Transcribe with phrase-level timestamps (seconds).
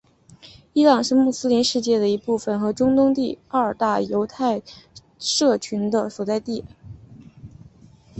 [0.73, 4.61] 伊朗是穆斯林世界的一部分和中东第二大犹太人
[5.19, 6.65] 社群的所在地。